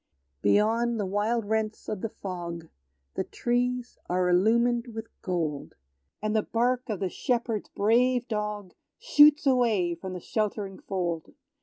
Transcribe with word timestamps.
Beyond 0.41 0.99
the 0.99 1.05
wide 1.05 1.45
rents 1.45 1.87
of 1.87 2.01
the 2.01 2.09
fog, 2.09 2.69
The 3.13 3.23
trees 3.23 3.99
are 4.09 4.29
illumined 4.31 4.87
with 4.95 5.09
gold; 5.21 5.75
And 6.23 6.35
the 6.35 6.41
bark 6.41 6.89
of 6.89 6.99
the 7.01 7.07
shepherd's 7.07 7.69
brave 7.69 8.27
dog 8.27 8.73
Shoots 8.97 9.45
away 9.45 9.93
from 9.93 10.13
the 10.13 10.19
sheltering 10.19 10.79
fold. 10.79 11.33